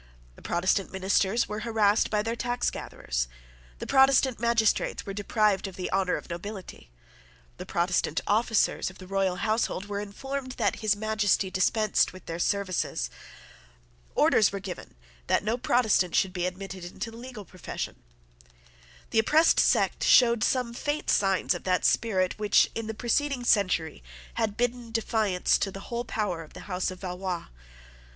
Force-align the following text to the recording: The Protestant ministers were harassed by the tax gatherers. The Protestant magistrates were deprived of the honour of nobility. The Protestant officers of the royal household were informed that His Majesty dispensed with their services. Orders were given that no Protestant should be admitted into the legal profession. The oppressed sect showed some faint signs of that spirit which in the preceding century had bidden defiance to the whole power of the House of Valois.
The 0.35 0.41
Protestant 0.41 0.91
ministers 0.91 1.47
were 1.47 1.59
harassed 1.59 2.09
by 2.09 2.23
the 2.23 2.35
tax 2.35 2.71
gatherers. 2.71 3.27
The 3.77 3.85
Protestant 3.85 4.39
magistrates 4.39 5.05
were 5.05 5.13
deprived 5.13 5.67
of 5.67 5.75
the 5.75 5.91
honour 5.91 6.15
of 6.15 6.27
nobility. 6.27 6.89
The 7.57 7.67
Protestant 7.67 8.19
officers 8.25 8.89
of 8.89 8.97
the 8.97 9.05
royal 9.05 9.35
household 9.35 9.85
were 9.85 9.99
informed 9.99 10.53
that 10.53 10.77
His 10.77 10.95
Majesty 10.95 11.51
dispensed 11.51 12.13
with 12.13 12.25
their 12.25 12.39
services. 12.39 13.11
Orders 14.15 14.51
were 14.51 14.59
given 14.59 14.95
that 15.27 15.43
no 15.43 15.55
Protestant 15.55 16.15
should 16.15 16.33
be 16.33 16.47
admitted 16.47 16.83
into 16.83 17.11
the 17.11 17.17
legal 17.17 17.45
profession. 17.45 18.01
The 19.11 19.19
oppressed 19.19 19.59
sect 19.59 20.03
showed 20.03 20.43
some 20.43 20.73
faint 20.73 21.11
signs 21.11 21.53
of 21.53 21.63
that 21.65 21.85
spirit 21.85 22.39
which 22.39 22.71
in 22.73 22.87
the 22.87 22.95
preceding 22.95 23.43
century 23.43 24.01
had 24.33 24.57
bidden 24.57 24.91
defiance 24.91 25.59
to 25.59 25.69
the 25.69 25.79
whole 25.91 26.05
power 26.05 26.41
of 26.43 26.53
the 26.53 26.61
House 26.61 26.89
of 26.89 27.01
Valois. 27.01 27.45